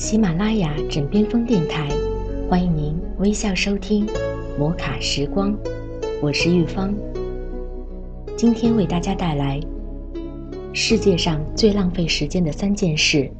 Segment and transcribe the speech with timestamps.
[0.00, 1.86] 喜马拉雅枕边风电台，
[2.48, 4.06] 欢迎您微笑收听
[4.58, 5.52] 《摩卡时光》，
[6.22, 6.94] 我是玉芳。
[8.34, 9.60] 今天为大家带来
[10.72, 13.30] 世界上最浪费时间的三件事。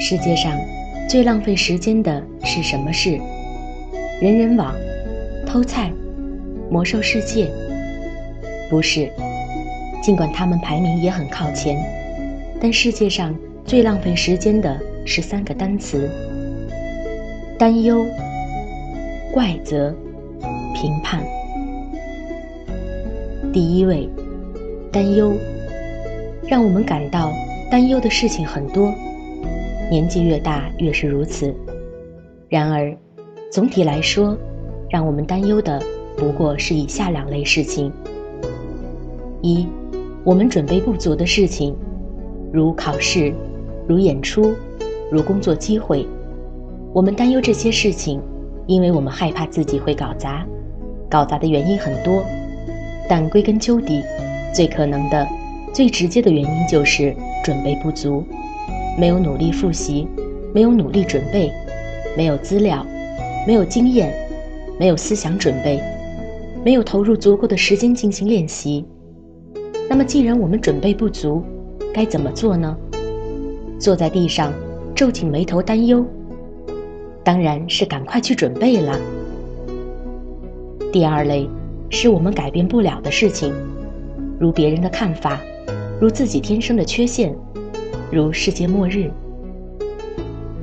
[0.00, 0.58] 世界上
[1.06, 3.20] 最浪费时间的是什么事？
[4.22, 4.74] 人人网、
[5.46, 5.92] 偷菜、
[6.70, 7.50] 魔兽世界？
[8.70, 9.12] 不是，
[10.02, 11.76] 尽管他们排名也很靠前。
[12.60, 16.10] 但世界上最浪费时间的是三个单词：
[17.56, 18.04] 担忧、
[19.32, 19.94] 怪责、
[20.74, 21.22] 评判。
[23.52, 24.08] 第一位，
[24.90, 25.32] 担忧，
[26.48, 27.32] 让我们感到
[27.70, 28.92] 担忧的事情很多，
[29.90, 31.54] 年纪越大越是如此。
[32.48, 32.96] 然而，
[33.52, 34.36] 总体来说，
[34.90, 35.80] 让我们担忧的
[36.16, 37.92] 不过是以下两类事情：
[39.42, 39.66] 一，
[40.24, 41.76] 我们准备不足的事情。
[42.52, 43.32] 如考试，
[43.86, 44.54] 如演出，
[45.10, 46.06] 如工作机会，
[46.92, 48.20] 我们担忧这些事情，
[48.66, 50.46] 因为我们害怕自己会搞砸。
[51.10, 52.22] 搞砸的原因很多，
[53.08, 54.02] 但归根究底，
[54.54, 55.26] 最可能的、
[55.72, 58.22] 最直接的原因就是准备不足，
[58.98, 60.06] 没有努力复习，
[60.54, 61.50] 没有努力准备，
[62.16, 62.84] 没有资料，
[63.46, 64.12] 没有经验，
[64.78, 65.82] 没有思想准备，
[66.64, 68.84] 没有投入足够的时间进行练习。
[69.88, 71.42] 那么，既然我们准备不足，
[71.92, 72.76] 该怎么做呢？
[73.78, 74.52] 坐在地上，
[74.94, 76.04] 皱紧眉头担忧，
[77.22, 78.98] 当然是赶快去准备了。
[80.92, 81.48] 第二类，
[81.90, 83.52] 是我们改变不了的事情，
[84.38, 85.40] 如别人的看法，
[86.00, 87.34] 如自己天生的缺陷，
[88.10, 89.10] 如世界末日。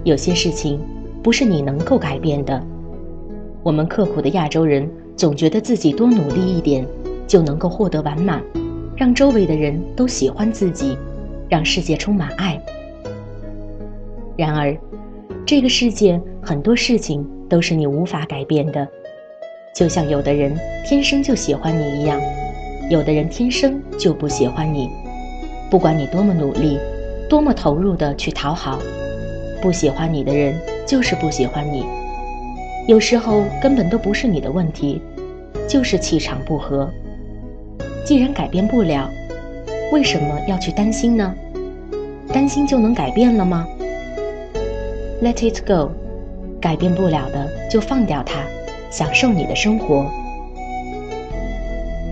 [0.03, 0.79] 有些事情
[1.23, 2.61] 不是你能够改变的。
[3.63, 6.85] 我们刻苦的亚洲人总觉得自己多努力一点
[7.25, 8.43] 就能够获得完满，
[8.95, 10.97] 让周围的人都喜欢自己。
[11.49, 12.59] 让世界充满爱。
[14.37, 14.75] 然而，
[15.45, 18.87] 这个世界很多事情都是你无法改变的，
[19.73, 22.19] 就像有的人天生就喜欢你一样，
[22.89, 24.89] 有的人天生就不喜欢你。
[25.69, 26.77] 不管你多么努力，
[27.29, 28.79] 多么投入的去讨好，
[29.61, 30.55] 不喜欢你的人
[30.85, 31.85] 就是不喜欢你。
[32.87, 35.01] 有时候根本都不是你的问题，
[35.67, 36.89] 就是气场不合。
[38.05, 39.09] 既然改变不了，
[39.91, 41.33] 为什么要去担心呢？
[42.35, 43.65] 担心就能改变了吗
[45.23, 45.91] ？Let it go，
[46.59, 48.41] 改变不了的就放掉它，
[48.91, 50.05] 享受你的生活。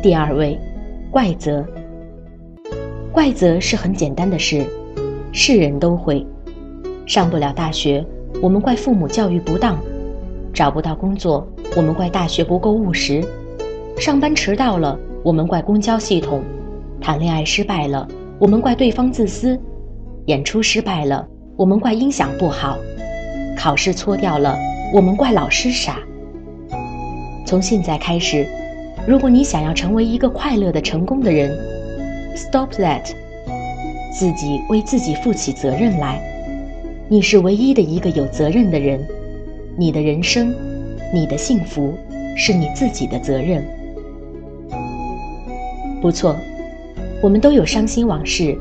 [0.01, 0.57] 第二位，
[1.11, 1.65] 怪责。
[3.11, 4.65] 怪责是很简单的事，
[5.33, 6.25] 是人都会。
[7.05, 8.01] 上不了大学，
[8.41, 9.75] 我们怪父母教育不当；
[10.53, 11.45] 找不到工作，
[11.75, 13.21] 我们怪大学不够务实；
[13.99, 16.41] 上班迟到了，我们怪公交系统。
[17.01, 18.07] 谈恋爱失败了，
[18.39, 19.59] 我们怪对方自私；
[20.27, 22.77] 演出失败了，我们怪音响不好；
[23.57, 24.57] 考试错掉了，
[24.93, 25.99] 我们怪老师傻。
[27.45, 28.47] 从现在开始，
[29.05, 31.51] 如果你想要成为一个快乐的、成功的人
[32.37, 33.03] ，Stop that，
[34.17, 36.21] 自己为自己负起责任来。
[37.09, 39.05] 你是唯一的一个有责任的人，
[39.77, 40.55] 你的人生，
[41.13, 41.93] 你的幸福，
[42.37, 43.61] 是你自己的责任。
[46.01, 46.35] 不错。
[47.21, 48.57] 我们都有伤心往事。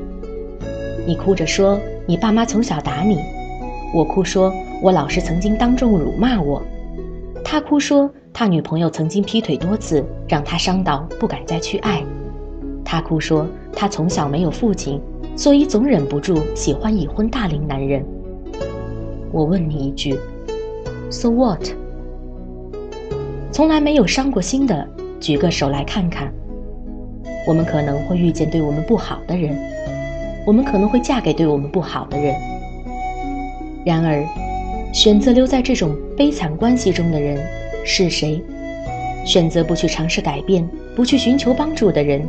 [1.07, 3.19] 你哭着说你爸妈从小打你，
[3.93, 6.63] 我哭说我老师曾经当众辱骂我，
[7.45, 12.03] 他哭说他女朋友曾经劈腿多次，让他伤到不敢再去爱，
[12.85, 15.01] 他哭说他从小没有父亲，
[15.37, 18.05] 所以总忍不住喜欢已婚大龄男人。
[19.33, 20.19] 我问你一句
[21.11, 21.69] ，So what？
[23.51, 24.89] 从来没有伤过心的，
[25.21, 26.33] 举个手来看看。
[27.47, 29.59] 我们可能会遇见对我们不好的人，
[30.47, 32.35] 我们可能会嫁给对我们不好的人。
[33.85, 34.25] 然而，
[34.93, 37.39] 选择留在这种悲惨关系中的人
[37.85, 38.41] 是谁？
[39.25, 42.27] 选择不去尝试改变、不去寻求帮助的人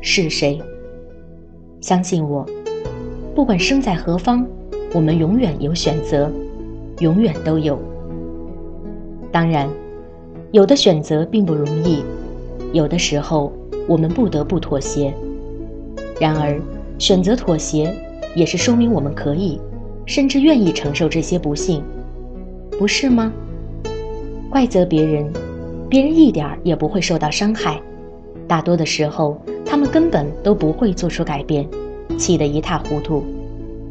[0.00, 0.60] 是谁？
[1.80, 2.46] 相信我，
[3.34, 4.46] 不管生在何方，
[4.92, 6.30] 我们永远有选择，
[7.00, 7.78] 永远都有。
[9.30, 9.68] 当然，
[10.52, 12.02] 有的选择并不容易，
[12.72, 13.52] 有的时候。
[13.88, 15.14] 我们不得不妥协，
[16.20, 16.60] 然而
[16.98, 17.94] 选择妥协，
[18.34, 19.60] 也是说明我们可以，
[20.06, 21.82] 甚至愿意承受这些不幸，
[22.78, 23.32] 不是吗？
[24.50, 25.30] 怪责别人，
[25.88, 27.80] 别人一点儿也不会受到伤害，
[28.48, 31.68] 大多的时候，他们根本都不会做出改变，
[32.18, 33.24] 气得一塌糊涂，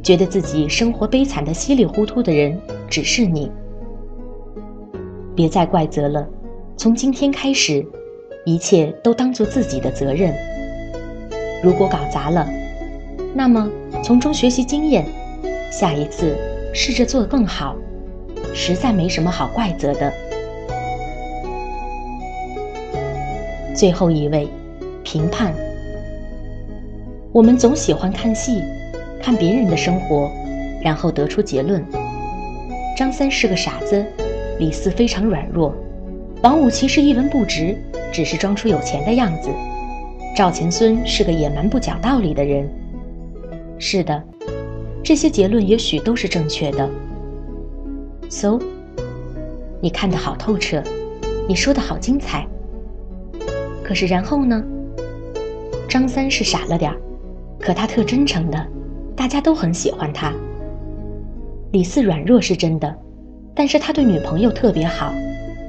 [0.02, 2.58] 觉得自己生活悲惨的稀里糊涂的人
[2.90, 3.52] 只是你。
[5.36, 6.28] 别再怪责了，
[6.78, 7.86] 从今天开始。
[8.48, 10.32] 一切都当做自己的责任。
[11.64, 12.48] 如果搞砸了，
[13.38, 13.70] 那么
[14.02, 15.06] 从中学习经验，
[15.70, 16.38] 下一次
[16.74, 17.76] 试着做得更好，
[18.54, 20.14] 实在没什么好怪责的。
[23.76, 24.48] 最后一位，
[25.04, 25.54] 评判。
[27.34, 28.62] 我们总喜欢看戏，
[29.22, 30.32] 看别人的生活，
[30.82, 31.84] 然后得出结论：
[32.98, 34.06] 张三是个傻子，
[34.60, 35.76] 李四非常软弱，
[36.42, 37.76] 王五其实一文不值，
[38.14, 39.50] 只是装出有钱的样子，
[40.38, 42.66] 赵钱孙是个野蛮不讲道理的人。
[43.78, 44.24] 是的，
[45.04, 46.90] 这些结论也许都是正确的。
[48.30, 48.60] So，
[49.82, 50.82] 你看得好透彻，
[51.48, 52.48] 你说的好精彩。
[53.84, 54.64] 可是然后呢？
[55.88, 56.98] 张三是傻了点儿。
[57.60, 58.68] 可他特真诚的，
[59.16, 60.34] 大家都很喜欢他。
[61.72, 62.96] 李四软弱是真的，
[63.56, 65.14] 但是他对女朋友特别好，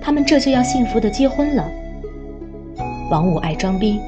[0.00, 1.68] 他们这就要幸福的结婚了。
[3.10, 4.00] 王五爱装逼，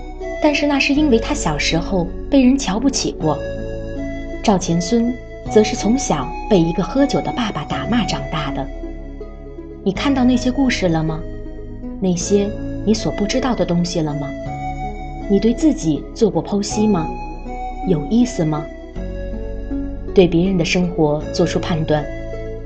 [0.42, 3.38] 但是那是因为他小时候被人瞧不起过。
[4.48, 5.14] 赵钱孙
[5.50, 8.66] 则是从小被一个喝酒的爸爸打骂长大的。
[9.84, 11.20] 你看到那些故事了吗？
[12.00, 12.50] 那些
[12.86, 14.26] 你所不知道的东西了吗？
[15.28, 17.06] 你对自己做过剖析吗？
[17.86, 18.64] 有意思吗？
[20.14, 22.02] 对别人的生活做出判断，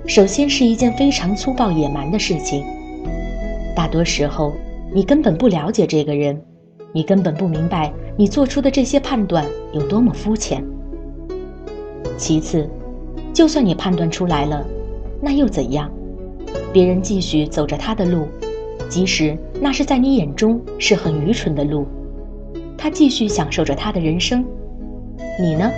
[0.07, 2.65] 首先是一件非常粗暴野蛮的事情。
[3.75, 4.53] 大多时候，
[4.95, 6.41] 你根本不了解这个人，
[6.93, 10.65] 你根本不明白你做出的这些判断有多么肤浅。
[12.17, 12.69] 其次，
[13.33, 14.65] 就算你判断出来了，
[15.21, 15.91] 那又怎样？
[16.73, 18.27] 别人继续走着他的路，
[18.89, 21.87] 即使那是在你眼中是很愚蠢的路，
[22.77, 24.45] 他继续享受着他的人生。
[25.41, 25.71] 你呢，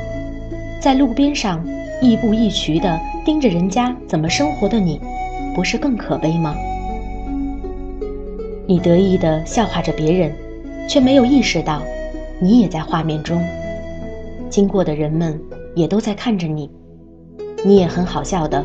[0.81, 1.65] 在路边上
[2.03, 5.01] 亦步亦趋地盯着人家怎么生活的你，
[5.55, 6.57] 不是更可悲吗？
[8.67, 10.33] 你得意地笑话着别人，
[10.89, 11.83] 却没有意识到，
[12.41, 13.41] 你也在画面中。
[14.49, 15.39] 经过的人们
[15.75, 16.71] 也都在看着你，
[17.65, 18.65] 你也很好笑的，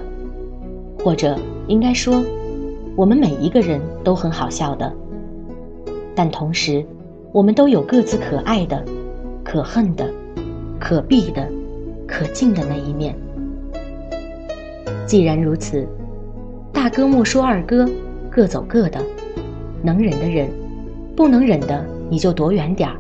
[1.04, 2.24] 或者应该说，
[2.96, 4.94] 我们每一个人都很好笑的。
[6.16, 6.86] 但同时，
[7.32, 8.84] 我们都有各自可爱的、
[9.44, 10.10] 可恨的。
[10.82, 11.46] 可避的、
[12.08, 13.14] 可敬的那一面。
[15.06, 15.86] 既然如此，
[16.72, 17.86] 大哥莫说二哥，
[18.30, 18.98] 各走各的。
[19.84, 20.50] 能忍的忍，
[21.18, 22.96] 不能忍的你就躲远点儿。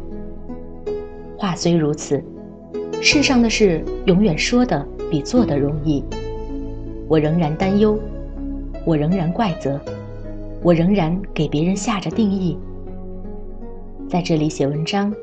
[1.38, 2.22] 话虽如此，
[3.01, 6.04] 世上的事永远说的比做的容易。
[7.07, 7.98] 我仍然担忧，
[8.86, 9.80] 我仍然怪责，
[10.62, 12.57] 我仍然给别人下着定义。
[14.10, 15.13] 在这里写文章，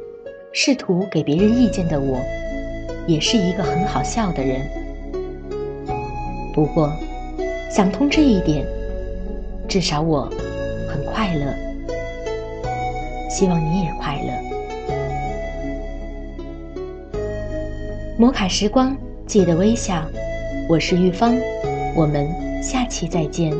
[0.53, 2.19] 试图给别人意见的我。
[3.07, 4.67] 也是一个很好笑的人，
[6.53, 6.91] 不过
[7.71, 8.67] 想通这一点，
[9.69, 10.29] 至少我
[10.89, 11.55] 很快乐。
[13.31, 14.46] 希望你也快乐。
[18.19, 18.97] 摩卡时光，
[19.27, 20.03] 记得微笑。
[20.71, 21.37] 我是玉芳，
[21.95, 22.27] 我们
[22.63, 23.55] 下期再见。